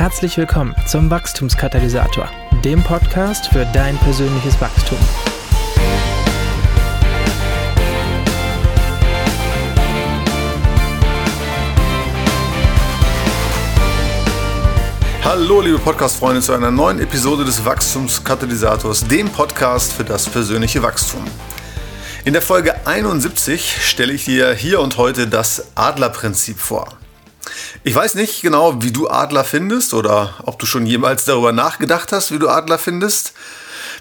Herzlich 0.00 0.38
willkommen 0.38 0.74
zum 0.86 1.10
Wachstumskatalysator, 1.10 2.26
dem 2.64 2.82
Podcast 2.82 3.48
für 3.48 3.66
dein 3.66 3.98
persönliches 3.98 4.58
Wachstum. 4.58 4.96
Hallo, 15.22 15.60
liebe 15.60 15.78
Podcast-Freunde, 15.78 16.40
zu 16.40 16.54
einer 16.54 16.70
neuen 16.70 16.98
Episode 16.98 17.44
des 17.44 17.62
Wachstumskatalysators, 17.62 19.06
dem 19.06 19.28
Podcast 19.28 19.92
für 19.92 20.04
das 20.04 20.26
persönliche 20.30 20.82
Wachstum. 20.82 21.26
In 22.24 22.32
der 22.32 22.40
Folge 22.40 22.86
71 22.86 23.86
stelle 23.86 24.14
ich 24.14 24.24
dir 24.24 24.54
hier 24.54 24.80
und 24.80 24.96
heute 24.96 25.26
das 25.26 25.76
Adlerprinzip 25.76 26.58
vor. 26.58 26.88
Ich 27.82 27.94
weiß 27.94 28.14
nicht 28.14 28.42
genau, 28.42 28.82
wie 28.82 28.92
du 28.92 29.08
Adler 29.08 29.44
findest 29.44 29.94
oder 29.94 30.34
ob 30.44 30.58
du 30.58 30.66
schon 30.66 30.86
jemals 30.86 31.24
darüber 31.24 31.52
nachgedacht 31.52 32.12
hast, 32.12 32.32
wie 32.32 32.38
du 32.38 32.48
Adler 32.48 32.78
findest. 32.78 33.32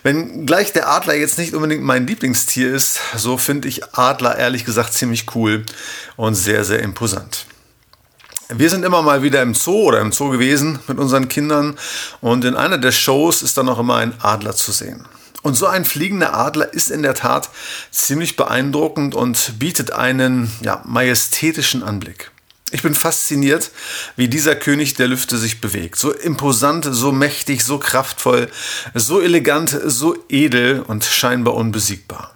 Wenn 0.03 0.45
gleich 0.45 0.71
der 0.71 0.89
Adler 0.89 1.15
jetzt 1.15 1.37
nicht 1.37 1.53
unbedingt 1.53 1.83
mein 1.83 2.07
Lieblingstier 2.07 2.73
ist, 2.73 2.99
so 3.15 3.37
finde 3.37 3.67
ich 3.67 3.97
Adler 3.97 4.37
ehrlich 4.37 4.65
gesagt 4.65 4.93
ziemlich 4.93 5.35
cool 5.35 5.65
und 6.15 6.35
sehr, 6.35 6.63
sehr 6.63 6.79
imposant. 6.79 7.45
Wir 8.51 8.69
sind 8.69 8.83
immer 8.83 9.01
mal 9.01 9.21
wieder 9.21 9.41
im 9.41 9.53
Zoo 9.53 9.83
oder 9.83 9.99
im 9.99 10.11
Zoo 10.11 10.29
gewesen 10.29 10.79
mit 10.87 10.97
unseren 10.97 11.27
Kindern 11.27 11.77
und 12.19 12.43
in 12.45 12.55
einer 12.55 12.79
der 12.79 12.91
Shows 12.91 13.41
ist 13.43 13.57
dann 13.57 13.69
auch 13.69 13.77
immer 13.77 13.97
ein 13.97 14.13
Adler 14.21 14.55
zu 14.55 14.71
sehen. 14.71 15.05
Und 15.41 15.55
so 15.55 15.67
ein 15.67 15.85
fliegender 15.85 16.33
Adler 16.33 16.73
ist 16.73 16.89
in 16.91 17.03
der 17.03 17.13
Tat 17.13 17.49
ziemlich 17.91 18.35
beeindruckend 18.35 19.15
und 19.15 19.59
bietet 19.59 19.91
einen 19.91 20.51
ja, 20.61 20.81
majestätischen 20.85 21.83
Anblick. 21.83 22.31
Ich 22.71 22.83
bin 22.83 22.93
fasziniert, 22.93 23.71
wie 24.15 24.27
dieser 24.27 24.55
König 24.55 24.93
der 24.93 25.07
Lüfte 25.07 25.37
sich 25.37 25.59
bewegt. 25.59 25.97
So 25.97 26.11
imposant, 26.11 26.87
so 26.89 27.11
mächtig, 27.11 27.63
so 27.63 27.79
kraftvoll, 27.79 28.49
so 28.93 29.21
elegant, 29.21 29.75
so 29.85 30.15
edel 30.29 30.81
und 30.81 31.03
scheinbar 31.03 31.55
unbesiegbar. 31.55 32.35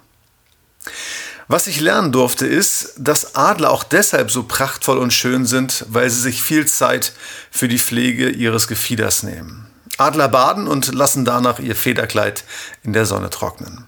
Was 1.46 1.66
ich 1.66 1.80
lernen 1.80 2.10
durfte, 2.10 2.46
ist, 2.46 2.94
dass 2.96 3.36
Adler 3.36 3.70
auch 3.70 3.84
deshalb 3.84 4.30
so 4.30 4.44
prachtvoll 4.44 4.98
und 4.98 5.12
schön 5.12 5.46
sind, 5.46 5.84
weil 5.88 6.08
sie 6.08 6.20
sich 6.20 6.42
viel 6.42 6.66
Zeit 6.66 7.12
für 7.50 7.68
die 7.68 7.78
Pflege 7.78 8.30
ihres 8.30 8.66
Gefieders 8.66 9.22
nehmen. 9.22 9.66
Adler 9.98 10.28
baden 10.28 10.66
und 10.66 10.94
lassen 10.94 11.24
danach 11.24 11.60
ihr 11.60 11.76
Federkleid 11.76 12.44
in 12.82 12.92
der 12.92 13.06
Sonne 13.06 13.30
trocknen. 13.30 13.84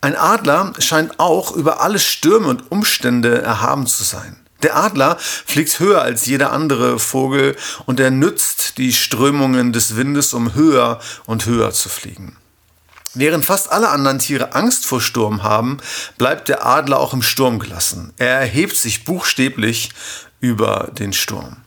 Ein 0.00 0.16
Adler 0.16 0.72
scheint 0.78 1.20
auch 1.20 1.52
über 1.52 1.80
alle 1.80 1.98
Stürme 1.98 2.48
und 2.48 2.72
Umstände 2.72 3.40
erhaben 3.42 3.86
zu 3.86 4.02
sein. 4.02 4.43
Der 4.64 4.76
Adler 4.76 5.18
fliegt 5.18 5.78
höher 5.78 6.00
als 6.00 6.24
jeder 6.24 6.50
andere 6.50 6.98
Vogel 6.98 7.54
und 7.84 8.00
er 8.00 8.10
nützt 8.10 8.78
die 8.78 8.94
Strömungen 8.94 9.74
des 9.74 9.94
Windes, 9.94 10.32
um 10.32 10.54
höher 10.54 11.00
und 11.26 11.44
höher 11.44 11.72
zu 11.72 11.90
fliegen. 11.90 12.36
Während 13.12 13.44
fast 13.44 13.70
alle 13.70 13.90
anderen 13.90 14.20
Tiere 14.20 14.54
Angst 14.54 14.86
vor 14.86 15.02
Sturm 15.02 15.42
haben, 15.42 15.76
bleibt 16.16 16.48
der 16.48 16.64
Adler 16.64 16.98
auch 16.98 17.12
im 17.12 17.20
Sturm 17.20 17.58
gelassen. 17.58 18.14
Er 18.16 18.40
erhebt 18.40 18.78
sich 18.78 19.04
buchstäblich 19.04 19.90
über 20.40 20.88
den 20.92 21.12
Sturm. 21.12 21.58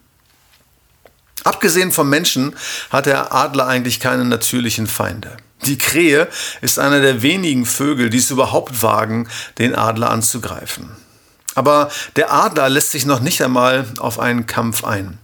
Abgesehen 1.43 1.91
vom 1.91 2.09
Menschen 2.09 2.55
hat 2.89 3.05
der 3.05 3.31
Adler 3.31 3.67
eigentlich 3.67 3.99
keine 3.99 4.25
natürlichen 4.25 4.87
Feinde. 4.87 5.37
Die 5.65 5.77
Krähe 5.77 6.27
ist 6.61 6.79
einer 6.79 6.99
der 6.99 7.21
wenigen 7.21 7.67
Vögel, 7.67 8.09
die 8.09 8.17
es 8.17 8.31
überhaupt 8.31 8.81
wagen, 8.81 9.29
den 9.59 9.75
Adler 9.75 10.09
anzugreifen. 10.09 10.89
Aber 11.57 11.89
der 12.15 12.31
Adler 12.31 12.69
lässt 12.69 12.91
sich 12.91 13.07
noch 13.07 13.19
nicht 13.19 13.41
einmal 13.41 13.87
auf 13.97 14.19
einen 14.19 14.45
Kampf 14.45 14.83
ein. 14.83 15.17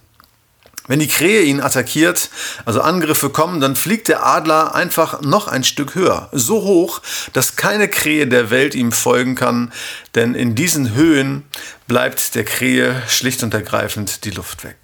Wenn 0.87 0.97
die 0.97 1.07
Krähe 1.07 1.43
ihn 1.43 1.61
attackiert, 1.61 2.31
also 2.65 2.81
Angriffe 2.81 3.29
kommen, 3.29 3.61
dann 3.61 3.75
fliegt 3.75 4.07
der 4.07 4.25
Adler 4.25 4.73
einfach 4.73 5.21
noch 5.21 5.47
ein 5.47 5.63
Stück 5.63 5.93
höher. 5.93 6.29
So 6.31 6.63
hoch, 6.63 7.01
dass 7.33 7.55
keine 7.55 7.87
Krähe 7.87 8.25
der 8.25 8.49
Welt 8.49 8.73
ihm 8.73 8.91
folgen 8.91 9.35
kann, 9.35 9.71
denn 10.15 10.33
in 10.33 10.55
diesen 10.55 10.95
Höhen 10.95 11.45
bleibt 11.87 12.33
der 12.33 12.45
Krähe 12.45 13.03
schlicht 13.07 13.43
und 13.43 13.53
ergreifend 13.53 14.25
die 14.25 14.31
Luft 14.31 14.63
weg. 14.63 14.77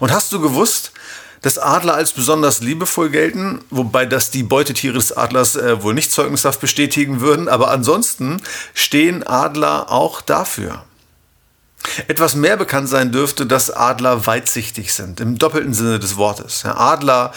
Und 0.00 0.12
hast 0.12 0.32
du 0.32 0.40
gewusst, 0.40 0.92
dass 1.42 1.58
Adler 1.58 1.94
als 1.94 2.12
besonders 2.12 2.60
liebevoll 2.60 3.10
gelten, 3.10 3.60
wobei 3.70 4.06
das 4.06 4.30
die 4.30 4.44
Beutetiere 4.44 4.94
des 4.94 5.12
Adlers 5.12 5.56
äh, 5.56 5.82
wohl 5.82 5.94
nicht 5.94 6.12
zeugnishaft 6.12 6.60
bestätigen 6.60 7.20
würden, 7.20 7.48
aber 7.48 7.70
ansonsten 7.70 8.40
stehen 8.74 9.26
Adler 9.26 9.90
auch 9.90 10.20
dafür. 10.20 10.84
Etwas 12.06 12.36
mehr 12.36 12.56
bekannt 12.56 12.88
sein 12.88 13.10
dürfte, 13.10 13.44
dass 13.44 13.70
Adler 13.70 14.26
weitsichtig 14.26 14.94
sind, 14.94 15.20
im 15.20 15.36
doppelten 15.38 15.74
Sinne 15.74 15.98
des 15.98 16.16
Wortes. 16.16 16.64
Adler 16.64 17.32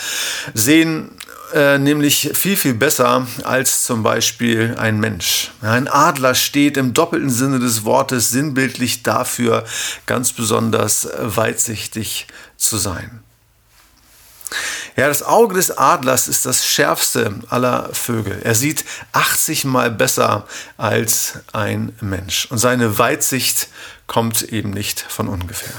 sehen 0.53 1.11
äh, 1.53 1.79
nämlich 1.79 2.31
viel, 2.33 2.55
viel 2.55 2.75
besser 2.75 3.25
als 3.43 3.83
zum 3.83 4.03
Beispiel 4.03 4.75
ein 4.77 4.99
Mensch. 4.99 5.51
Ein 5.61 5.87
Adler 5.87 6.35
steht 6.35 6.77
im 6.77 6.93
doppelten 6.93 7.31
Sinne 7.31 7.59
des 7.59 7.85
Wortes 7.85 8.29
sinnbildlich 8.29 9.01
dafür, 9.01 9.65
ganz 10.05 10.31
besonders 10.31 11.07
weitsichtig 11.17 12.27
zu 12.55 12.77
sein. 12.77 13.24
Ja, 14.95 15.07
das 15.07 15.23
Auge 15.23 15.55
des 15.55 15.77
Adlers 15.77 16.27
ist 16.27 16.45
das 16.45 16.65
schärfste 16.65 17.35
aller 17.49 17.89
Vögel. 17.91 18.41
Er 18.43 18.55
sieht 18.55 18.85
80 19.11 19.65
mal 19.65 19.91
besser 19.91 20.47
als 20.77 21.39
ein 21.51 21.93
Mensch. 21.99 22.47
Und 22.49 22.59
seine 22.59 22.97
Weitsicht 22.97 23.67
kommt 24.07 24.41
eben 24.43 24.69
nicht 24.69 25.01
von 25.01 25.27
ungefähr. 25.27 25.73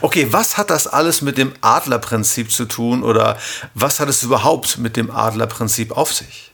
Okay, 0.00 0.28
was 0.30 0.56
hat 0.56 0.70
das 0.70 0.86
alles 0.86 1.20
mit 1.20 1.36
dem 1.36 1.52
Adlerprinzip 1.60 2.52
zu 2.52 2.64
tun 2.64 3.02
oder 3.02 3.36
was 3.74 3.98
hat 3.98 4.08
es 4.08 4.22
überhaupt 4.22 4.78
mit 4.78 4.96
dem 4.96 5.10
Adlerprinzip 5.10 5.96
auf 5.96 6.14
sich? 6.14 6.49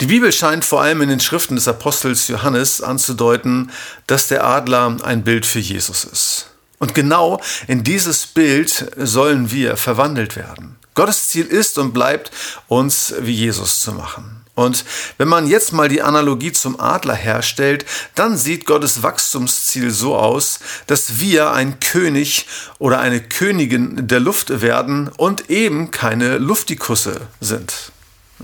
Die 0.00 0.06
Bibel 0.06 0.32
scheint 0.32 0.64
vor 0.64 0.82
allem 0.82 1.02
in 1.02 1.08
den 1.08 1.20
Schriften 1.20 1.56
des 1.56 1.68
Apostels 1.68 2.28
Johannes 2.28 2.80
anzudeuten, 2.80 3.70
dass 4.06 4.28
der 4.28 4.44
Adler 4.44 4.96
ein 5.02 5.22
Bild 5.24 5.46
für 5.46 5.60
Jesus 5.60 6.04
ist. 6.04 6.46
Und 6.78 6.94
genau 6.94 7.40
in 7.68 7.84
dieses 7.84 8.26
Bild 8.26 8.90
sollen 8.96 9.52
wir 9.52 9.76
verwandelt 9.76 10.36
werden. 10.36 10.76
Gottes 10.94 11.28
Ziel 11.28 11.46
ist 11.46 11.78
und 11.78 11.92
bleibt, 11.92 12.30
uns 12.68 13.14
wie 13.20 13.32
Jesus 13.32 13.80
zu 13.80 13.92
machen. 13.92 14.42
Und 14.54 14.84
wenn 15.16 15.28
man 15.28 15.46
jetzt 15.46 15.72
mal 15.72 15.88
die 15.88 16.02
Analogie 16.02 16.52
zum 16.52 16.78
Adler 16.78 17.14
herstellt, 17.14 17.86
dann 18.14 18.36
sieht 18.36 18.66
Gottes 18.66 19.02
Wachstumsziel 19.02 19.90
so 19.90 20.16
aus, 20.16 20.60
dass 20.86 21.20
wir 21.20 21.52
ein 21.52 21.80
König 21.80 22.46
oder 22.78 23.00
eine 23.00 23.22
Königin 23.22 24.06
der 24.06 24.20
Luft 24.20 24.60
werden 24.60 25.08
und 25.16 25.48
eben 25.48 25.90
keine 25.90 26.36
Luftikusse 26.36 27.22
sind. 27.40 27.92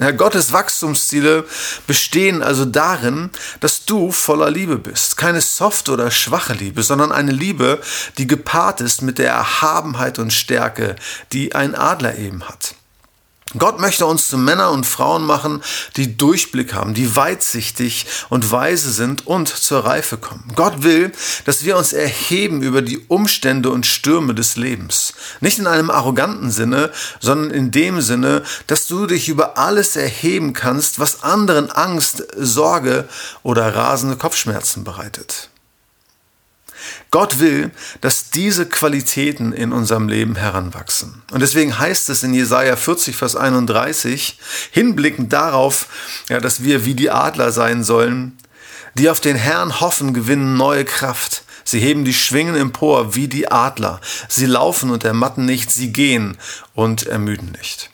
Ja, 0.00 0.12
Gottes 0.12 0.53
Wachstumsziele 0.53 1.44
bestehen 1.88 2.41
also 2.41 2.64
darin, 2.64 3.31
dass 3.59 3.84
du 3.84 4.12
voller 4.12 4.48
Liebe 4.48 4.78
bist. 4.78 5.16
Keine 5.16 5.41
soft 5.41 5.88
oder 5.88 6.12
schwache 6.12 6.53
Liebe, 6.53 6.84
sondern 6.84 7.10
eine 7.10 7.32
Liebe, 7.32 7.81
die 8.16 8.28
gepaart 8.28 8.81
ist 8.81 9.03
mit 9.03 9.19
der 9.19 9.32
Erhabenheit 9.32 10.20
und 10.20 10.32
Stärke, 10.32 10.94
die 11.32 11.56
ein 11.56 11.75
Adler 11.75 12.16
eben 12.16 12.48
hat. 12.48 12.76
Gott 13.56 13.81
möchte 13.81 14.04
uns 14.04 14.28
zu 14.28 14.36
Männern 14.36 14.75
und 14.75 14.84
Frauen 14.84 15.25
machen, 15.25 15.62
die 15.97 16.19
Durchblick 16.19 16.75
haben, 16.75 16.92
die 16.92 17.16
weitsichtig 17.16 18.06
und 18.28 18.53
weise 18.53 18.92
sind 18.92 19.26
und 19.26 19.48
zur 19.48 19.86
Reife 19.86 20.19
kommen. 20.19 20.53
Gott 20.54 20.82
will, 20.82 21.12
dass 21.47 21.65
wir 21.65 21.78
uns 21.78 21.94
erheben 21.94 22.62
über 22.62 22.82
die 22.82 22.98
Umstände 23.09 23.70
und 23.70 23.86
Stürme 23.86 24.34
des 24.34 24.56
Lebens. 24.56 25.08
Nicht 25.41 25.59
in 25.59 25.67
einem 25.67 25.91
arroganten 25.91 26.51
Sinne, 26.51 26.91
sondern 27.21 27.51
in 27.51 27.71
dem 27.71 28.01
Sinne, 28.01 28.43
dass 28.67 28.87
du 28.87 29.06
dich 29.06 29.29
über 29.29 29.59
alles 29.59 29.97
erheben 29.97 30.53
kannst, 30.53 30.99
was 30.99 31.23
anderen 31.23 31.71
Angst, 31.71 32.25
Sorge 32.37 33.09
oder 33.43 33.75
rasende 33.75 34.17
Kopfschmerzen 34.17 34.84
bereitet. 34.84 35.51
Gott 37.10 37.39
will, 37.39 37.71
dass 38.01 38.31
diese 38.31 38.66
Qualitäten 38.66 39.53
in 39.53 39.72
unserem 39.72 40.09
Leben 40.09 40.37
heranwachsen. 40.37 41.22
Und 41.31 41.41
deswegen 41.41 41.78
heißt 41.78 42.10
es 42.10 42.22
in 42.22 42.34
Jesaja 42.34 42.77
40, 42.77 43.16
Vers 43.16 43.34
31, 43.34 44.39
hinblickend 44.71 45.33
darauf, 45.33 45.87
ja, 46.28 46.39
dass 46.39 46.63
wir 46.63 46.84
wie 46.84 46.95
die 46.95 47.10
Adler 47.10 47.51
sein 47.51 47.83
sollen, 47.83 48.37
die 48.95 49.09
auf 49.09 49.21
den 49.21 49.37
Herrn 49.37 49.81
hoffen, 49.81 50.13
gewinnen 50.13 50.57
neue 50.57 50.84
Kraft. 50.84 51.45
Sie 51.70 51.80
heben 51.80 52.06
die 52.06 52.15
Schwingen 52.15 52.56
empor 52.56 53.15
wie 53.15 53.28
die 53.28 53.50
Adler. 53.50 54.00
Sie 54.26 54.47
laufen 54.47 54.88
und 54.88 55.04
ermatten 55.04 55.44
nicht, 55.44 55.70
sie 55.70 55.92
gehen 55.92 56.38
und 56.72 57.06
ermüden 57.06 57.53
nicht. 57.53 57.91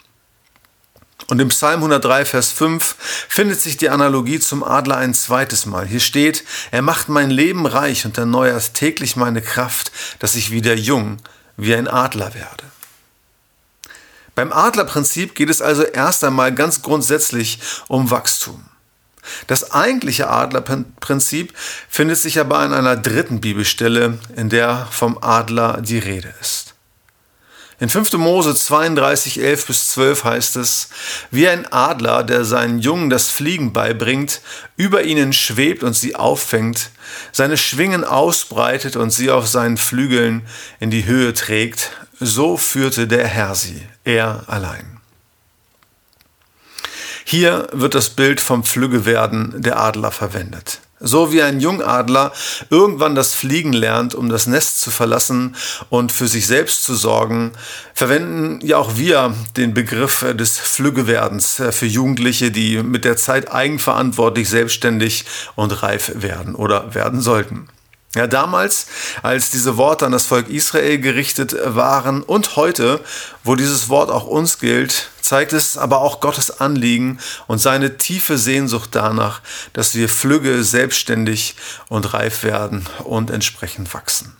Und 1.26 1.40
im 1.40 1.48
Psalm 1.48 1.80
103, 1.80 2.24
Vers 2.24 2.52
5 2.52 2.94
findet 3.28 3.60
sich 3.60 3.76
die 3.76 3.88
Analogie 3.88 4.38
zum 4.38 4.62
Adler 4.62 4.98
ein 4.98 5.12
zweites 5.12 5.66
Mal. 5.66 5.88
Hier 5.88 5.98
steht, 5.98 6.44
er 6.70 6.82
macht 6.82 7.08
mein 7.08 7.30
Leben 7.30 7.66
reich 7.66 8.04
und 8.04 8.16
erneuert 8.16 8.74
täglich 8.74 9.16
meine 9.16 9.42
Kraft, 9.42 9.90
dass 10.20 10.36
ich 10.36 10.52
wieder 10.52 10.76
jung 10.76 11.16
wie 11.56 11.74
ein 11.74 11.88
Adler 11.88 12.32
werde. 12.32 12.62
Beim 14.36 14.52
Adlerprinzip 14.52 15.34
geht 15.34 15.50
es 15.50 15.60
also 15.60 15.82
erst 15.82 16.22
einmal 16.22 16.54
ganz 16.54 16.82
grundsätzlich 16.82 17.58
um 17.88 18.12
Wachstum. 18.12 18.64
Das 19.46 19.72
eigentliche 19.72 20.28
Adlerprinzip 20.28 21.52
findet 21.88 22.18
sich 22.18 22.38
aber 22.38 22.58
an 22.58 22.72
einer 22.72 22.96
dritten 22.96 23.40
Bibelstelle, 23.40 24.18
in 24.36 24.48
der 24.48 24.88
vom 24.90 25.18
Adler 25.20 25.80
die 25.80 25.98
Rede 25.98 26.32
ist. 26.40 26.74
In 27.80 27.88
5. 27.88 28.12
Mose 28.14 28.54
32, 28.54 29.42
11 29.42 29.66
bis 29.66 29.88
12 29.90 30.24
heißt 30.24 30.56
es, 30.56 30.88
wie 31.30 31.48
ein 31.48 31.70
Adler, 31.72 32.22
der 32.22 32.44
seinen 32.44 32.78
Jungen 32.78 33.10
das 33.10 33.30
Fliegen 33.30 33.72
beibringt, 33.72 34.40
über 34.76 35.02
ihnen 35.02 35.32
schwebt 35.32 35.82
und 35.82 35.94
sie 35.94 36.14
auffängt, 36.14 36.90
seine 37.32 37.56
Schwingen 37.56 38.04
ausbreitet 38.04 38.94
und 38.94 39.10
sie 39.10 39.30
auf 39.30 39.48
seinen 39.48 39.76
Flügeln 39.76 40.46
in 40.78 40.90
die 40.90 41.04
Höhe 41.04 41.34
trägt, 41.34 41.90
so 42.20 42.56
führte 42.56 43.08
der 43.08 43.26
Herr 43.26 43.56
sie, 43.56 43.82
er 44.04 44.44
allein. 44.46 44.93
Hier 47.24 47.68
wird 47.72 47.94
das 47.94 48.10
Bild 48.10 48.40
vom 48.40 48.64
Flüggewerden 48.64 49.54
der 49.56 49.80
Adler 49.80 50.10
verwendet. 50.10 50.80
So 51.00 51.32
wie 51.32 51.42
ein 51.42 51.60
Jungadler 51.60 52.32
irgendwann 52.70 53.14
das 53.14 53.34
Fliegen 53.34 53.72
lernt, 53.72 54.14
um 54.14 54.28
das 54.28 54.46
Nest 54.46 54.80
zu 54.80 54.90
verlassen 54.90 55.56
und 55.90 56.12
für 56.12 56.28
sich 56.28 56.46
selbst 56.46 56.84
zu 56.84 56.94
sorgen, 56.94 57.52
verwenden 57.94 58.64
ja 58.64 58.78
auch 58.78 58.96
wir 58.96 59.34
den 59.56 59.74
Begriff 59.74 60.24
des 60.34 60.58
Flüggewerdens 60.58 61.62
für 61.70 61.86
Jugendliche, 61.86 62.50
die 62.50 62.82
mit 62.82 63.04
der 63.04 63.16
Zeit 63.16 63.52
eigenverantwortlich, 63.52 64.48
selbstständig 64.48 65.24
und 65.56 65.82
reif 65.82 66.12
werden 66.14 66.54
oder 66.54 66.94
werden 66.94 67.20
sollten. 67.20 67.68
Ja, 68.14 68.28
damals, 68.28 68.86
als 69.22 69.50
diese 69.50 69.76
Worte 69.76 70.06
an 70.06 70.12
das 70.12 70.26
Volk 70.26 70.48
Israel 70.48 70.98
gerichtet 70.98 71.56
waren 71.64 72.22
und 72.22 72.54
heute, 72.54 73.00
wo 73.42 73.56
dieses 73.56 73.88
Wort 73.88 74.10
auch 74.10 74.26
uns 74.26 74.60
gilt, 74.60 75.10
zeigt 75.20 75.52
es 75.52 75.76
aber 75.76 76.00
auch 76.00 76.20
Gottes 76.20 76.60
Anliegen 76.60 77.18
und 77.48 77.58
seine 77.58 77.96
tiefe 77.96 78.38
Sehnsucht 78.38 78.90
danach, 78.92 79.40
dass 79.72 79.94
wir 79.96 80.08
flügge, 80.08 80.62
selbstständig 80.62 81.56
und 81.88 82.14
reif 82.14 82.44
werden 82.44 82.86
und 83.02 83.30
entsprechend 83.30 83.92
wachsen. 83.94 84.36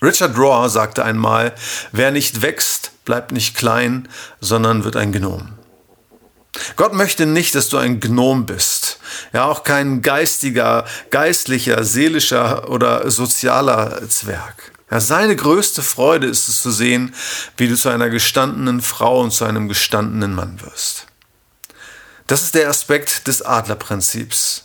Richard 0.00 0.38
Rohr 0.38 0.70
sagte 0.70 1.04
einmal, 1.04 1.54
wer 1.92 2.12
nicht 2.12 2.40
wächst, 2.40 2.92
bleibt 3.04 3.32
nicht 3.32 3.56
klein, 3.56 4.08
sondern 4.40 4.84
wird 4.84 4.96
ein 4.96 5.12
Gnom. 5.12 5.57
Gott 6.76 6.92
möchte 6.92 7.26
nicht, 7.26 7.54
dass 7.54 7.68
du 7.68 7.76
ein 7.76 8.00
Gnom 8.00 8.46
bist. 8.46 8.98
Ja, 9.32 9.44
auch 9.46 9.64
kein 9.64 10.02
geistiger, 10.02 10.84
geistlicher, 11.10 11.84
seelischer 11.84 12.68
oder 12.68 13.10
sozialer 13.10 14.08
Zwerg. 14.08 14.72
Ja, 14.90 15.00
seine 15.00 15.36
größte 15.36 15.82
Freude 15.82 16.26
ist 16.26 16.48
es 16.48 16.62
zu 16.62 16.70
sehen, 16.70 17.14
wie 17.56 17.68
du 17.68 17.76
zu 17.76 17.90
einer 17.90 18.08
gestandenen 18.08 18.80
Frau 18.80 19.20
und 19.20 19.32
zu 19.32 19.44
einem 19.44 19.68
gestandenen 19.68 20.34
Mann 20.34 20.60
wirst. 20.62 21.06
Das 22.26 22.42
ist 22.42 22.54
der 22.54 22.68
Aspekt 22.68 23.26
des 23.26 23.42
Adlerprinzips. 23.42 24.64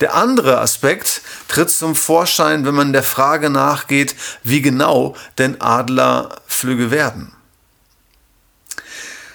Der 0.00 0.14
andere 0.14 0.60
Aspekt 0.60 1.22
tritt 1.48 1.70
zum 1.70 1.94
Vorschein, 1.94 2.64
wenn 2.66 2.74
man 2.74 2.92
der 2.92 3.02
Frage 3.02 3.50
nachgeht, 3.50 4.14
wie 4.42 4.62
genau 4.62 5.16
denn 5.38 5.60
Adlerflüge 5.60 6.90
werden. 6.90 7.32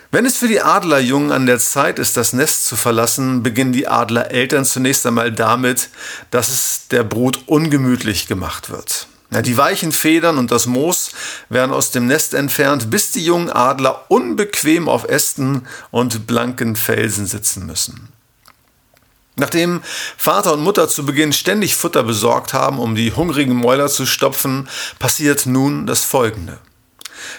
Wenn 0.09 0.25
es 0.25 0.37
für 0.37 0.47
die 0.47 0.61
Adlerjungen 0.61 1.31
an 1.31 1.45
der 1.45 1.59
Zeit 1.59 1.99
ist, 1.99 2.15
das 2.15 2.31
Nest 2.31 2.65
zu 2.65 2.77
verlassen, 2.77 3.43
beginnen 3.43 3.73
die 3.73 3.87
Adlereltern 3.87 4.63
zunächst 4.63 5.05
einmal 5.05 5.33
damit, 5.33 5.89
dass 6.31 6.49
es 6.49 6.87
der 6.89 7.03
Brut 7.03 7.41
ungemütlich 7.47 8.27
gemacht 8.27 8.69
wird. 8.69 9.07
Ja, 9.31 9.41
die 9.41 9.57
weichen 9.57 9.91
Federn 9.91 10.37
und 10.37 10.51
das 10.51 10.65
Moos 10.65 11.11
werden 11.49 11.73
aus 11.73 11.91
dem 11.91 12.07
Nest 12.07 12.33
entfernt, 12.33 12.89
bis 12.89 13.11
die 13.11 13.25
jungen 13.25 13.49
Adler 13.49 14.05
unbequem 14.07 14.87
auf 14.87 15.03
Ästen 15.03 15.67
und 15.91 16.25
blanken 16.25 16.77
Felsen 16.77 17.25
sitzen 17.25 17.65
müssen. 17.65 18.07
Nachdem 19.35 19.81
Vater 20.17 20.53
und 20.53 20.63
Mutter 20.63 20.87
zu 20.87 21.05
Beginn 21.05 21.33
ständig 21.33 21.75
Futter 21.75 22.03
besorgt 22.03 22.53
haben, 22.53 22.79
um 22.79 22.95
die 22.95 23.11
hungrigen 23.11 23.55
Mäuler 23.55 23.87
zu 23.89 24.05
stopfen, 24.05 24.69
passiert 24.97 25.45
nun 25.45 25.85
das 25.85 26.05
Folgende. 26.05 26.59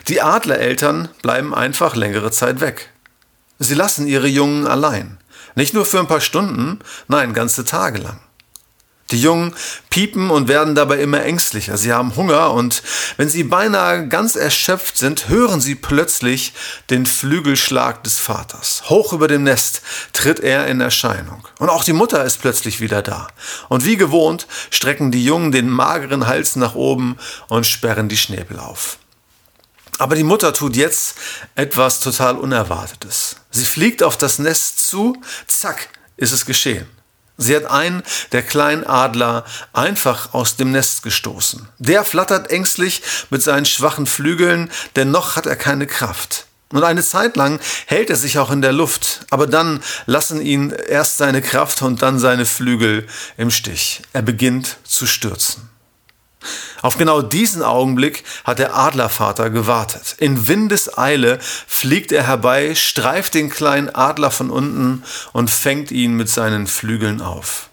Die 0.08 0.22
Adlereltern 0.22 1.08
bleiben 1.22 1.54
einfach 1.54 1.96
längere 1.96 2.30
Zeit 2.30 2.60
weg. 2.60 2.90
Sie 3.58 3.74
lassen 3.74 4.06
ihre 4.06 4.28
Jungen 4.28 4.66
allein. 4.66 5.18
Nicht 5.54 5.74
nur 5.74 5.84
für 5.84 5.98
ein 5.98 6.06
paar 6.06 6.20
Stunden, 6.20 6.78
nein, 7.08 7.34
ganze 7.34 7.64
Tage 7.64 7.98
lang. 7.98 8.20
Die 9.10 9.20
Jungen 9.20 9.54
piepen 9.88 10.28
und 10.30 10.48
werden 10.48 10.74
dabei 10.74 10.98
immer 10.98 11.22
ängstlicher. 11.22 11.78
Sie 11.78 11.94
haben 11.94 12.14
Hunger 12.14 12.52
und 12.52 12.82
wenn 13.16 13.30
sie 13.30 13.42
beinahe 13.42 14.06
ganz 14.06 14.36
erschöpft 14.36 14.98
sind, 14.98 15.30
hören 15.30 15.62
sie 15.62 15.76
plötzlich 15.76 16.52
den 16.90 17.06
Flügelschlag 17.06 18.04
des 18.04 18.18
Vaters. 18.18 18.82
Hoch 18.90 19.14
über 19.14 19.26
dem 19.26 19.44
Nest 19.44 19.80
tritt 20.12 20.40
er 20.40 20.66
in 20.66 20.82
Erscheinung. 20.82 21.48
Und 21.58 21.70
auch 21.70 21.84
die 21.84 21.94
Mutter 21.94 22.22
ist 22.24 22.42
plötzlich 22.42 22.80
wieder 22.80 23.00
da. 23.00 23.28
Und 23.70 23.86
wie 23.86 23.96
gewohnt 23.96 24.46
strecken 24.70 25.10
die 25.10 25.24
Jungen 25.24 25.52
den 25.52 25.70
mageren 25.70 26.26
Hals 26.26 26.56
nach 26.56 26.74
oben 26.74 27.16
und 27.48 27.66
sperren 27.66 28.10
die 28.10 28.18
Schnäbel 28.18 28.58
auf. 28.58 28.98
Aber 29.98 30.14
die 30.14 30.22
Mutter 30.22 30.52
tut 30.52 30.76
jetzt 30.76 31.16
etwas 31.56 32.00
total 32.00 32.36
Unerwartetes. 32.36 33.36
Sie 33.50 33.64
fliegt 33.64 34.02
auf 34.02 34.16
das 34.16 34.38
Nest 34.38 34.88
zu, 34.88 35.20
zack, 35.48 35.88
ist 36.16 36.32
es 36.32 36.46
geschehen. 36.46 36.86
Sie 37.36 37.54
hat 37.54 37.66
einen 37.66 38.02
der 38.32 38.42
kleinen 38.42 38.84
Adler 38.84 39.44
einfach 39.72 40.34
aus 40.34 40.56
dem 40.56 40.72
Nest 40.72 41.02
gestoßen. 41.02 41.68
Der 41.78 42.04
flattert 42.04 42.50
ängstlich 42.50 43.02
mit 43.30 43.42
seinen 43.42 43.64
schwachen 43.64 44.06
Flügeln, 44.06 44.70
denn 44.96 45.12
noch 45.12 45.36
hat 45.36 45.46
er 45.46 45.54
keine 45.54 45.86
Kraft. 45.86 46.46
Und 46.70 46.84
eine 46.84 47.02
Zeit 47.02 47.36
lang 47.36 47.60
hält 47.86 48.10
er 48.10 48.16
sich 48.16 48.38
auch 48.38 48.50
in 48.50 48.60
der 48.60 48.72
Luft, 48.72 49.20
aber 49.30 49.46
dann 49.46 49.82
lassen 50.06 50.42
ihn 50.42 50.70
erst 50.70 51.16
seine 51.16 51.40
Kraft 51.40 51.80
und 51.80 52.02
dann 52.02 52.18
seine 52.18 52.44
Flügel 52.44 53.06
im 53.36 53.50
Stich. 53.50 54.02
Er 54.12 54.22
beginnt 54.22 54.76
zu 54.84 55.06
stürzen. 55.06 55.67
Auf 56.82 56.96
genau 56.96 57.22
diesen 57.22 57.62
Augenblick 57.62 58.24
hat 58.44 58.58
der 58.58 58.76
Adlervater 58.76 59.50
gewartet. 59.50 60.16
In 60.18 60.48
Windeseile 60.48 61.38
fliegt 61.66 62.12
er 62.12 62.26
herbei, 62.26 62.74
streift 62.74 63.34
den 63.34 63.50
kleinen 63.50 63.88
Adler 63.88 64.30
von 64.30 64.50
unten 64.50 65.02
und 65.32 65.50
fängt 65.50 65.90
ihn 65.90 66.14
mit 66.14 66.28
seinen 66.28 66.66
Flügeln 66.66 67.20
auf. 67.20 67.68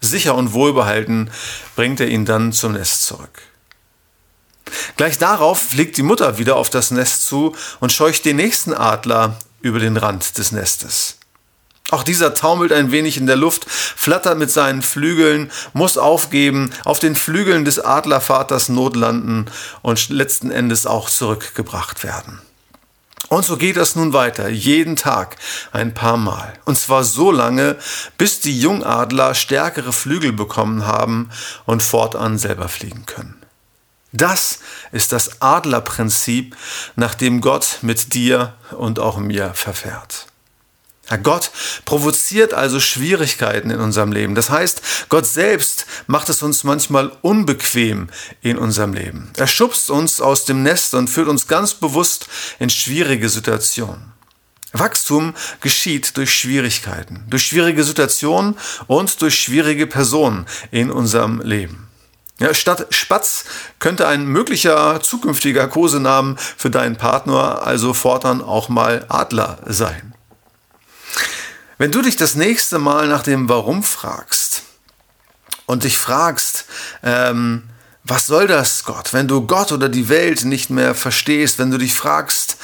Sicher 0.00 0.34
und 0.34 0.52
wohlbehalten 0.52 1.30
bringt 1.76 2.00
er 2.00 2.08
ihn 2.08 2.24
dann 2.24 2.52
zum 2.52 2.72
Nest 2.72 3.04
zurück. 3.04 3.42
Gleich 4.96 5.18
darauf 5.18 5.60
fliegt 5.60 5.96
die 5.96 6.02
Mutter 6.02 6.38
wieder 6.38 6.56
auf 6.56 6.70
das 6.70 6.90
Nest 6.90 7.24
zu 7.24 7.54
und 7.80 7.92
scheucht 7.92 8.24
den 8.24 8.36
nächsten 8.36 8.74
Adler 8.74 9.38
über 9.60 9.78
den 9.78 9.96
Rand 9.96 10.38
des 10.38 10.52
Nestes. 10.52 11.18
Auch 11.92 12.04
dieser 12.04 12.32
taumelt 12.32 12.72
ein 12.72 12.90
wenig 12.90 13.18
in 13.18 13.26
der 13.26 13.36
Luft, 13.36 13.66
flattert 13.68 14.38
mit 14.38 14.50
seinen 14.50 14.80
Flügeln, 14.80 15.50
muss 15.74 15.98
aufgeben, 15.98 16.70
auf 16.86 17.00
den 17.00 17.14
Flügeln 17.14 17.66
des 17.66 17.78
Adlervaters 17.78 18.70
notlanden 18.70 19.50
und 19.82 20.08
letzten 20.08 20.50
Endes 20.50 20.86
auch 20.86 21.10
zurückgebracht 21.10 22.02
werden. 22.02 22.40
Und 23.28 23.44
so 23.44 23.58
geht 23.58 23.76
das 23.76 23.94
nun 23.94 24.14
weiter, 24.14 24.48
jeden 24.48 24.96
Tag 24.96 25.36
ein 25.70 25.92
paar 25.92 26.16
Mal. 26.16 26.54
Und 26.64 26.78
zwar 26.78 27.04
so 27.04 27.30
lange, 27.30 27.76
bis 28.16 28.40
die 28.40 28.58
Jungadler 28.58 29.34
stärkere 29.34 29.92
Flügel 29.92 30.32
bekommen 30.32 30.86
haben 30.86 31.28
und 31.66 31.82
fortan 31.82 32.38
selber 32.38 32.70
fliegen 32.70 33.04
können. 33.04 33.36
Das 34.12 34.60
ist 34.92 35.12
das 35.12 35.42
Adlerprinzip, 35.42 36.56
nach 36.96 37.14
dem 37.14 37.42
Gott 37.42 37.80
mit 37.82 38.14
dir 38.14 38.54
und 38.70 38.98
auch 38.98 39.18
mir 39.18 39.52
verfährt. 39.52 40.31
Gott 41.18 41.50
provoziert 41.84 42.54
also 42.54 42.80
Schwierigkeiten 42.80 43.70
in 43.70 43.80
unserem 43.80 44.12
Leben. 44.12 44.34
Das 44.34 44.50
heißt, 44.50 44.82
Gott 45.08 45.26
selbst 45.26 45.86
macht 46.06 46.28
es 46.28 46.42
uns 46.42 46.64
manchmal 46.64 47.12
unbequem 47.22 48.08
in 48.40 48.58
unserem 48.58 48.92
Leben. 48.92 49.30
Er 49.36 49.46
schubst 49.46 49.90
uns 49.90 50.20
aus 50.20 50.44
dem 50.44 50.62
Nest 50.62 50.94
und 50.94 51.08
führt 51.08 51.28
uns 51.28 51.48
ganz 51.48 51.74
bewusst 51.74 52.26
in 52.58 52.70
schwierige 52.70 53.28
Situationen. 53.28 54.12
Wachstum 54.72 55.34
geschieht 55.60 56.16
durch 56.16 56.32
Schwierigkeiten, 56.32 57.24
durch 57.28 57.44
schwierige 57.46 57.84
Situationen 57.84 58.56
und 58.86 59.20
durch 59.20 59.38
schwierige 59.38 59.86
Personen 59.86 60.46
in 60.70 60.90
unserem 60.90 61.40
Leben. 61.42 61.88
Ja, 62.38 62.54
statt 62.54 62.86
Spatz 62.90 63.44
könnte 63.78 64.08
ein 64.08 64.26
möglicher 64.26 65.00
zukünftiger 65.00 65.68
Kosenamen 65.68 66.36
für 66.38 66.70
deinen 66.70 66.96
Partner 66.96 67.62
also 67.64 67.94
fortan 67.94 68.40
auch 68.40 68.68
mal 68.68 69.04
Adler 69.08 69.58
sein. 69.66 70.11
Wenn 71.82 71.90
du 71.90 72.00
dich 72.00 72.14
das 72.14 72.36
nächste 72.36 72.78
Mal 72.78 73.08
nach 73.08 73.24
dem 73.24 73.48
Warum 73.48 73.82
fragst 73.82 74.62
und 75.66 75.82
dich 75.82 75.98
fragst, 75.98 76.66
ähm, 77.02 77.64
was 78.04 78.28
soll 78.28 78.46
das, 78.46 78.84
Gott? 78.84 79.12
Wenn 79.12 79.26
du 79.26 79.48
Gott 79.48 79.72
oder 79.72 79.88
die 79.88 80.08
Welt 80.08 80.44
nicht 80.44 80.70
mehr 80.70 80.94
verstehst, 80.94 81.58
wenn 81.58 81.72
du 81.72 81.78
dich 81.78 81.96
fragst, 81.96 82.56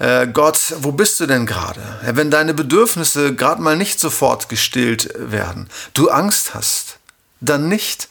äh, 0.00 0.26
Gott, 0.26 0.58
wo 0.80 0.90
bist 0.90 1.20
du 1.20 1.26
denn 1.26 1.46
gerade? 1.46 1.80
Wenn 2.02 2.32
deine 2.32 2.52
Bedürfnisse 2.52 3.36
gerade 3.36 3.62
mal 3.62 3.76
nicht 3.76 4.00
sofort 4.00 4.48
gestillt 4.48 5.08
werden, 5.16 5.70
du 5.92 6.10
Angst 6.10 6.54
hast, 6.54 6.98
dann 7.40 7.68
nicht, 7.68 8.08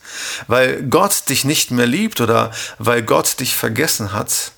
weil 0.47 0.83
Gott 0.83 1.27
dich 1.27 1.43
nicht 1.43 1.71
mehr 1.71 1.87
liebt 1.87 2.21
oder 2.21 2.51
weil 2.79 3.03
Gott 3.03 3.41
dich 3.41 3.57
vergessen 3.57 4.13
hat, 4.13 4.53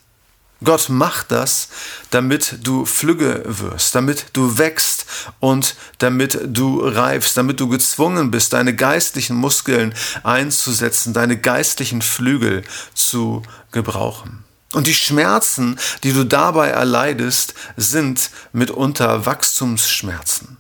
Gott 0.64 0.90
macht 0.90 1.32
das, 1.32 1.68
damit 2.12 2.60
du 2.64 2.86
flügge 2.86 3.44
wirst, 3.46 3.94
damit 3.94 4.28
du 4.34 4.58
wächst 4.58 5.06
und 5.40 5.76
damit 5.98 6.40
du 6.46 6.80
reifst, 6.80 7.36
damit 7.36 7.60
du 7.60 7.68
gezwungen 7.68 8.32
bist, 8.32 8.54
deine 8.54 8.74
geistlichen 8.74 9.36
Muskeln 9.36 9.94
einzusetzen, 10.24 11.14
deine 11.14 11.38
geistlichen 11.38 12.02
Flügel 12.02 12.64
zu 12.94 13.44
gebrauchen. 13.72 14.46
Und 14.74 14.88
die 14.88 14.96
Schmerzen, 14.96 15.78
die 16.04 16.14
du 16.14 16.26
dabei 16.26 16.70
erleidest, 16.70 17.54
sind 17.78 18.30
mitunter 18.52 19.26
Wachstumsschmerzen. 19.26 20.58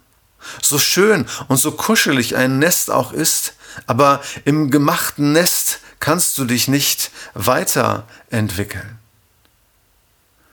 So 0.62 0.78
schön 0.78 1.25
und 1.48 1.58
so 1.58 1.72
kuschelig 1.72 2.36
ein 2.36 2.60
Nest 2.60 2.92
auch 2.92 3.12
ist, 3.12 3.56
aber 3.88 4.22
im 4.46 4.72
gemachten 4.72 5.32
Nest 5.32 5.80
kannst 6.00 6.38
du 6.38 6.46
dich 6.46 6.68
nicht 6.68 7.12
weiterentwickeln. 7.34 9.00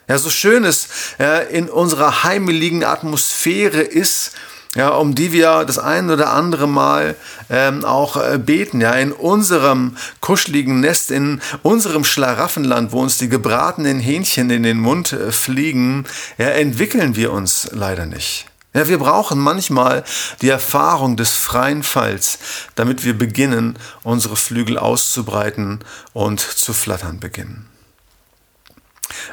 Ja, 0.09 0.19
so 0.19 0.31
schön 0.31 0.65
es 0.65 0.89
ja, 1.19 1.39
in 1.39 1.69
unserer 1.69 2.25
heimeligen 2.25 2.85
Atmosphäre 2.85 3.81
ist, 3.81 4.33
ja, 4.75 4.89
um 4.89 5.15
die 5.15 5.33
wir 5.33 5.65
das 5.65 5.79
ein 5.79 6.11
oder 6.11 6.33
andere 6.33 6.67
Mal 6.67 7.15
ähm, 7.51 7.85
auch 7.85 8.17
äh, 8.17 8.39
beten, 8.39 8.81
ja, 8.81 8.93
in 8.93 9.13
unserem 9.13 9.97
kuscheligen 10.21 10.81
Nest, 10.81 11.11
in 11.11 11.43
unserem 11.63 12.05
Schlaraffenland, 12.05 12.91
wo 12.93 13.01
uns 13.01 13.19
die 13.19 13.29
gebratenen 13.29 14.01
Hähnchen 14.01 14.49
in 14.49 14.63
den 14.63 14.79
Mund 14.79 15.13
äh, 15.13 15.31
fliegen, 15.31 16.05
ja, 16.39 16.47
entwickeln 16.47 17.17
wir 17.17 17.33
uns 17.33 17.69
leider 17.73 18.07
nicht. 18.07 18.47
Ja, 18.75 18.89
wir 18.89 18.99
brauchen 18.99 19.39
manchmal 19.39 20.03
die 20.41 20.49
Erfahrung 20.49 21.19
des 21.19 21.37
freien 21.37 21.83
Falls, 21.83 22.39
damit 22.75 23.05
wir 23.05 23.17
beginnen, 23.17 23.79
unsere 24.03 24.37
Flügel 24.37 24.79
auszubreiten 24.79 25.81
und 26.15 26.41
zu 26.41 26.73
flattern 26.73 27.21
beginnen. 27.21 27.72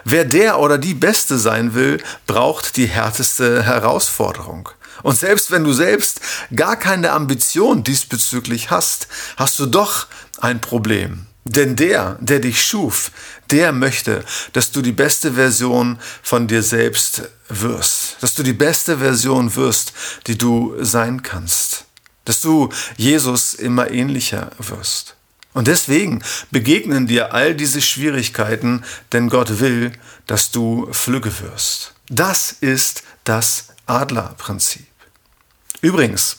Wer 0.03 0.25
der 0.25 0.59
oder 0.59 0.77
die 0.77 0.93
Beste 0.93 1.37
sein 1.37 1.73
will, 1.73 2.01
braucht 2.27 2.77
die 2.77 2.87
härteste 2.87 3.63
Herausforderung. 3.63 4.69
Und 5.03 5.17
selbst 5.17 5.51
wenn 5.51 5.63
du 5.63 5.73
selbst 5.73 6.21
gar 6.55 6.75
keine 6.75 7.11
Ambition 7.11 7.83
diesbezüglich 7.83 8.69
hast, 8.69 9.07
hast 9.37 9.59
du 9.59 9.65
doch 9.65 10.07
ein 10.39 10.61
Problem. 10.61 11.25
Denn 11.45 11.75
der, 11.75 12.17
der 12.19 12.39
dich 12.39 12.63
schuf, 12.63 13.11
der 13.49 13.71
möchte, 13.71 14.23
dass 14.53 14.71
du 14.71 14.81
die 14.81 14.91
beste 14.91 15.33
Version 15.33 15.97
von 16.21 16.47
dir 16.47 16.61
selbst 16.61 17.23
wirst. 17.47 18.17
Dass 18.21 18.35
du 18.35 18.43
die 18.43 18.53
beste 18.53 18.99
Version 18.99 19.55
wirst, 19.55 19.93
die 20.27 20.37
du 20.37 20.75
sein 20.79 21.23
kannst. 21.23 21.85
Dass 22.25 22.41
du 22.41 22.69
Jesus 22.97 23.55
immer 23.55 23.89
ähnlicher 23.89 24.51
wirst. 24.59 25.15
Und 25.59 25.67
deswegen 25.67 26.23
begegnen 26.51 27.05
dir 27.05 27.33
all 27.33 27.53
diese 27.53 27.81
Schwierigkeiten, 27.81 28.85
denn 29.11 29.27
Gott 29.27 29.59
will, 29.59 29.91
dass 30.25 30.51
du 30.51 30.87
flügge 30.93 31.37
wirst. 31.41 31.95
Das 32.07 32.53
ist 32.53 33.03
das 33.25 33.65
Adlerprinzip. 33.85 34.87
Übrigens, 35.81 36.37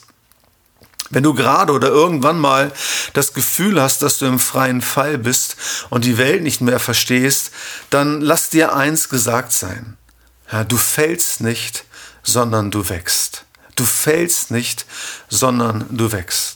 wenn 1.11 1.21
du 1.21 1.35
gerade 1.35 1.71
oder 1.71 1.89
irgendwann 1.89 2.39
mal 2.39 2.71
das 3.13 3.35
Gefühl 3.35 3.79
hast, 3.79 4.01
dass 4.01 4.17
du 4.17 4.25
im 4.25 4.39
freien 4.39 4.81
Fall 4.81 5.19
bist 5.19 5.55
und 5.91 6.03
die 6.03 6.17
Welt 6.17 6.41
nicht 6.41 6.61
mehr 6.61 6.79
verstehst, 6.79 7.51
dann 7.91 8.21
lass 8.21 8.49
dir 8.49 8.75
eins 8.75 9.07
gesagt 9.07 9.51
sein. 9.51 9.97
Ja, 10.51 10.63
du 10.63 10.77
fällst 10.77 11.41
nicht, 11.41 11.85
sondern 12.23 12.71
du 12.71 12.89
wächst. 12.89 13.45
Du 13.75 13.85
fällst 13.85 14.49
nicht, 14.49 14.87
sondern 15.29 15.85
du 15.91 16.11
wächst. 16.11 16.50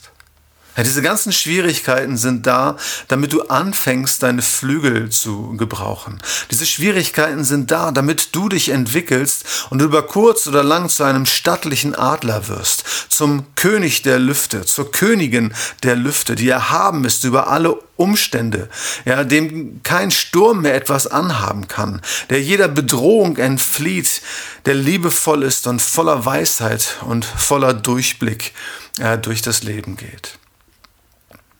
Ja, 0.75 0.83
diese 0.83 1.01
ganzen 1.01 1.31
Schwierigkeiten 1.31 2.17
sind 2.17 2.45
da, 2.45 2.75
damit 3.07 3.31
du 3.31 3.43
anfängst, 3.43 4.21
deine 4.21 4.41
Flügel 4.41 5.09
zu 5.09 5.55
gebrauchen. 5.55 6.21
Diese 6.51 6.65
Schwierigkeiten 6.65 7.45
sind 7.45 7.71
da, 7.71 7.91
damit 7.91 8.35
du 8.35 8.49
dich 8.49 8.69
entwickelst 8.69 9.45
und 9.69 9.81
über 9.81 10.03
kurz 10.03 10.47
oder 10.47 10.63
lang 10.63 10.89
zu 10.89 11.03
einem 11.03 11.25
stattlichen 11.25 11.95
Adler 11.95 12.49
wirst, 12.49 12.83
zum 13.07 13.45
König 13.55 14.01
der 14.01 14.19
Lüfte, 14.19 14.65
zur 14.65 14.91
Königin 14.91 15.53
der 15.83 15.95
Lüfte, 15.95 16.35
die 16.35 16.49
erhaben 16.49 17.05
ist 17.05 17.23
über 17.23 17.47
alle 17.47 17.79
Umstände, 17.95 18.67
ja, 19.05 19.23
dem 19.23 19.81
kein 19.83 20.11
Sturm 20.11 20.63
mehr 20.63 20.75
etwas 20.75 21.07
anhaben 21.07 21.69
kann, 21.69 22.01
der 22.29 22.41
jeder 22.41 22.67
Bedrohung 22.67 23.37
entflieht, 23.37 24.21
der 24.65 24.73
liebevoll 24.73 25.43
ist 25.43 25.67
und 25.67 25.81
voller 25.81 26.25
Weisheit 26.25 26.97
und 27.05 27.23
voller 27.23 27.73
Durchblick 27.73 28.53
ja, 28.99 29.15
durch 29.15 29.41
das 29.41 29.63
Leben 29.63 29.95
geht. 29.95 30.37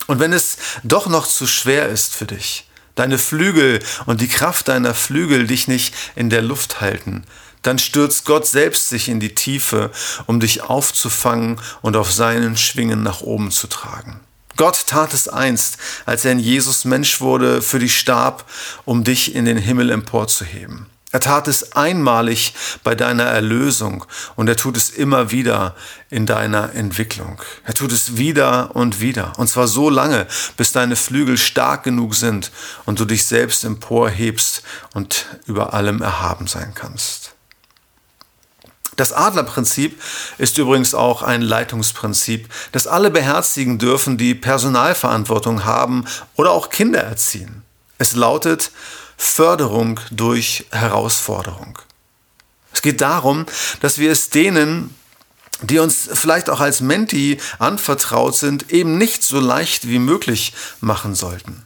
Und 0.07 0.19
wenn 0.19 0.33
es 0.33 0.57
doch 0.83 1.07
noch 1.07 1.27
zu 1.27 1.47
schwer 1.47 1.89
ist 1.89 2.13
für 2.13 2.25
dich, 2.25 2.69
deine 2.95 3.17
Flügel 3.17 3.79
und 4.05 4.21
die 4.21 4.27
Kraft 4.27 4.67
deiner 4.67 4.93
Flügel 4.93 5.47
dich 5.47 5.67
nicht 5.67 5.93
in 6.15 6.29
der 6.29 6.41
Luft 6.41 6.81
halten, 6.81 7.25
dann 7.61 7.79
stürzt 7.79 8.25
Gott 8.25 8.45
selbst 8.45 8.89
sich 8.89 9.09
in 9.09 9.19
die 9.19 9.33
Tiefe, 9.33 9.91
um 10.27 10.39
dich 10.39 10.61
aufzufangen 10.61 11.59
und 11.81 11.95
auf 11.95 12.11
seinen 12.11 12.57
Schwingen 12.57 13.01
nach 13.01 13.21
oben 13.21 13.49
zu 13.49 13.67
tragen. 13.67 14.19
Gott 14.55 14.85
tat 14.87 15.13
es 15.13 15.27
einst, 15.27 15.77
als 16.05 16.23
er 16.23 16.31
in 16.31 16.39
Jesus 16.39 16.85
Mensch 16.85 17.19
wurde, 17.19 17.61
für 17.61 17.79
dich 17.79 17.97
starb, 17.97 18.49
um 18.85 19.03
dich 19.03 19.35
in 19.35 19.45
den 19.45 19.57
Himmel 19.57 19.89
emporzuheben. 19.89 20.85
Er 21.15 21.21
tat 21.21 21.47
es 21.47 21.77
einmalig 21.77 22.53
bei 22.83 22.93
deiner 22.93 23.23
Erlösung 23.23 24.03
und 24.35 24.49
er 24.49 24.57
tut 24.57 24.75
es 24.75 24.89
immer 24.89 25.31
wieder 25.31 25.73
in 26.09 26.25
deiner 26.25 26.73
Entwicklung. 26.73 27.41
Er 27.63 27.73
tut 27.73 27.93
es 27.93 28.17
wieder 28.17 28.75
und 28.75 28.99
wieder. 28.99 29.31
Und 29.37 29.47
zwar 29.47 29.69
so 29.69 29.89
lange, 29.89 30.27
bis 30.57 30.73
deine 30.73 30.97
Flügel 30.97 31.37
stark 31.37 31.83
genug 31.83 32.15
sind 32.15 32.51
und 32.83 32.99
du 32.99 33.05
dich 33.05 33.23
selbst 33.27 33.63
emporhebst 33.63 34.63
und 34.93 35.27
über 35.45 35.73
allem 35.73 36.01
erhaben 36.01 36.47
sein 36.47 36.73
kannst. 36.75 37.31
Das 38.97 39.13
Adlerprinzip 39.13 40.01
ist 40.37 40.57
übrigens 40.57 40.93
auch 40.93 41.23
ein 41.23 41.41
Leitungsprinzip, 41.41 42.49
das 42.73 42.87
alle 42.87 43.09
beherzigen 43.09 43.79
dürfen, 43.79 44.17
die 44.17 44.35
Personalverantwortung 44.35 45.63
haben 45.63 46.03
oder 46.35 46.51
auch 46.51 46.69
Kinder 46.69 46.99
erziehen. 46.99 47.63
Es 47.99 48.17
lautet, 48.17 48.71
Förderung 49.17 49.99
durch 50.11 50.65
Herausforderung. 50.71 51.79
Es 52.73 52.81
geht 52.81 53.01
darum, 53.01 53.45
dass 53.79 53.97
wir 53.97 54.11
es 54.11 54.29
denen, 54.29 54.93
die 55.61 55.79
uns 55.79 56.09
vielleicht 56.11 56.49
auch 56.49 56.59
als 56.59 56.81
Menti 56.81 57.39
anvertraut 57.59 58.35
sind, 58.35 58.71
eben 58.71 58.97
nicht 58.97 59.23
so 59.23 59.39
leicht 59.39 59.87
wie 59.87 59.99
möglich 59.99 60.53
machen 60.81 61.15
sollten. 61.15 61.61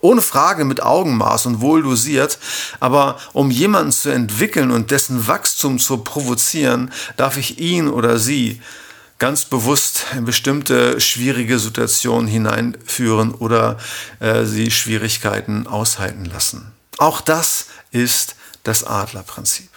Ohne 0.00 0.22
Frage 0.22 0.64
mit 0.64 0.82
Augenmaß 0.82 1.46
und 1.46 1.60
wohl 1.60 1.82
dosiert, 1.82 2.38
aber 2.78 3.18
um 3.32 3.50
jemanden 3.50 3.90
zu 3.90 4.10
entwickeln 4.10 4.70
und 4.70 4.90
dessen 4.90 5.26
Wachstum 5.26 5.78
zu 5.78 5.98
provozieren, 5.98 6.92
darf 7.16 7.38
ich 7.38 7.58
ihn 7.58 7.88
oder 7.88 8.18
sie 8.18 8.60
ganz 9.18 9.46
bewusst 9.46 10.04
in 10.14 10.26
bestimmte 10.26 11.00
schwierige 11.00 11.58
Situationen 11.58 12.28
hineinführen 12.28 13.32
oder 13.32 13.78
äh, 14.20 14.44
sie 14.44 14.70
Schwierigkeiten 14.70 15.66
aushalten 15.66 16.26
lassen. 16.26 16.73
Auch 16.98 17.20
das 17.20 17.66
ist 17.90 18.36
das 18.62 18.84
Adlerprinzip. 18.84 19.68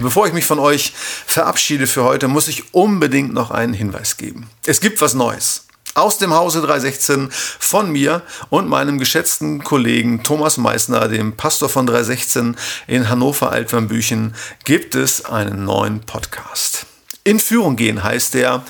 Bevor 0.00 0.26
ich 0.28 0.32
mich 0.32 0.46
von 0.46 0.60
euch 0.60 0.92
verabschiede 1.26 1.86
für 1.88 2.04
heute, 2.04 2.28
muss 2.28 2.46
ich 2.48 2.72
unbedingt 2.72 3.34
noch 3.34 3.50
einen 3.50 3.72
Hinweis 3.72 4.16
geben. 4.16 4.48
Es 4.64 4.80
gibt 4.80 5.00
was 5.00 5.14
Neues. 5.14 5.66
Aus 5.94 6.18
dem 6.18 6.32
Hause 6.32 6.60
316 6.60 7.28
von 7.32 7.90
mir 7.90 8.22
und 8.50 8.68
meinem 8.68 8.98
geschätzten 8.98 9.64
Kollegen 9.64 10.22
Thomas 10.22 10.56
Meissner, 10.56 11.08
dem 11.08 11.36
Pastor 11.36 11.68
von 11.68 11.86
316 11.86 12.56
in 12.86 13.08
Hannover 13.08 13.50
Altwernbüchen, 13.50 14.36
gibt 14.64 14.94
es 14.94 15.24
einen 15.24 15.64
neuen 15.64 16.00
Podcast. 16.00 16.86
In 17.24 17.40
Führung 17.40 17.74
gehen 17.74 18.04
heißt 18.04 18.34
der 18.34 18.62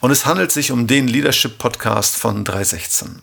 und 0.00 0.12
es 0.12 0.24
handelt 0.24 0.52
sich 0.52 0.70
um 0.70 0.86
den 0.86 1.08
Leadership 1.08 1.58
Podcast 1.58 2.16
von 2.16 2.44
316. 2.44 3.22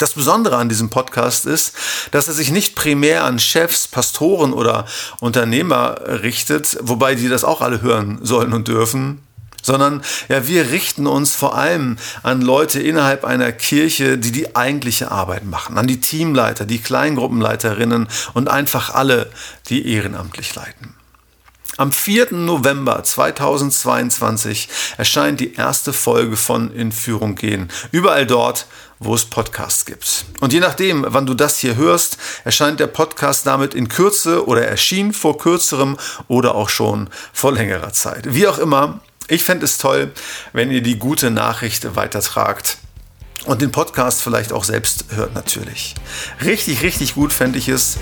Das 0.00 0.14
Besondere 0.14 0.56
an 0.56 0.70
diesem 0.70 0.88
Podcast 0.88 1.44
ist, 1.44 1.74
dass 2.10 2.26
er 2.26 2.32
sich 2.32 2.50
nicht 2.50 2.74
primär 2.74 3.24
an 3.24 3.38
Chefs, 3.38 3.86
Pastoren 3.86 4.54
oder 4.54 4.86
Unternehmer 5.20 6.00
richtet, 6.22 6.78
wobei 6.80 7.14
die 7.14 7.28
das 7.28 7.44
auch 7.44 7.60
alle 7.60 7.82
hören 7.82 8.18
sollen 8.22 8.54
und 8.54 8.66
dürfen, 8.66 9.20
sondern 9.60 10.00
ja, 10.30 10.48
wir 10.48 10.70
richten 10.70 11.06
uns 11.06 11.34
vor 11.34 11.54
allem 11.54 11.98
an 12.22 12.40
Leute 12.40 12.80
innerhalb 12.80 13.26
einer 13.26 13.52
Kirche, 13.52 14.16
die 14.16 14.32
die 14.32 14.56
eigentliche 14.56 15.10
Arbeit 15.10 15.44
machen, 15.44 15.76
an 15.76 15.86
die 15.86 16.00
Teamleiter, 16.00 16.64
die 16.64 16.78
Kleingruppenleiterinnen 16.78 18.08
und 18.32 18.48
einfach 18.48 18.94
alle, 18.94 19.30
die 19.68 19.86
ehrenamtlich 19.86 20.54
leiten. 20.54 20.94
Am 21.80 21.92
4. 21.92 22.34
November 22.34 23.02
2022 23.02 24.68
erscheint 24.98 25.40
die 25.40 25.54
erste 25.54 25.94
Folge 25.94 26.36
von 26.36 26.70
In 26.74 26.92
Führung 26.92 27.36
gehen. 27.36 27.70
Überall 27.90 28.26
dort, 28.26 28.66
wo 28.98 29.14
es 29.14 29.24
Podcasts 29.24 29.86
gibt. 29.86 30.26
Und 30.40 30.52
je 30.52 30.60
nachdem, 30.60 31.06
wann 31.08 31.24
du 31.24 31.32
das 31.32 31.56
hier 31.56 31.76
hörst, 31.76 32.18
erscheint 32.44 32.80
der 32.80 32.86
Podcast 32.86 33.46
damit 33.46 33.72
in 33.72 33.88
Kürze 33.88 34.46
oder 34.46 34.66
erschien 34.66 35.14
vor 35.14 35.38
kürzerem 35.38 35.96
oder 36.28 36.54
auch 36.54 36.68
schon 36.68 37.08
vor 37.32 37.54
längerer 37.54 37.94
Zeit. 37.94 38.34
Wie 38.34 38.46
auch 38.46 38.58
immer, 38.58 39.00
ich 39.28 39.42
fände 39.42 39.64
es 39.64 39.78
toll, 39.78 40.12
wenn 40.52 40.70
ihr 40.70 40.82
die 40.82 40.98
gute 40.98 41.30
Nachricht 41.30 41.96
weitertragt 41.96 42.76
und 43.46 43.62
den 43.62 43.72
Podcast 43.72 44.22
vielleicht 44.22 44.52
auch 44.52 44.64
selbst 44.64 45.06
hört 45.14 45.34
natürlich. 45.34 45.94
Richtig, 46.44 46.82
richtig 46.82 47.14
gut 47.14 47.32
fände 47.32 47.58
ich 47.58 47.68
es, 47.68 47.98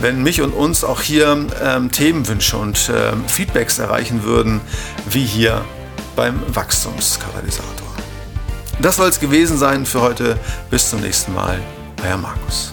wenn 0.00 0.22
mich 0.22 0.42
und 0.42 0.52
uns 0.52 0.84
auch 0.84 1.00
hier 1.00 1.46
ähm, 1.62 1.90
Themenwünsche 1.90 2.56
und 2.56 2.90
ähm, 2.94 3.26
Feedbacks 3.28 3.78
erreichen 3.78 4.22
würden, 4.22 4.60
wie 5.08 5.24
hier 5.24 5.64
beim 6.14 6.42
Wachstumskatalysator. 6.54 7.88
Das 8.80 8.96
soll 8.96 9.08
es 9.08 9.20
gewesen 9.20 9.58
sein 9.58 9.86
für 9.86 10.00
heute. 10.00 10.38
Bis 10.70 10.90
zum 10.90 11.00
nächsten 11.00 11.34
Mal. 11.34 11.58
Euer 12.04 12.16
Markus. 12.16 12.72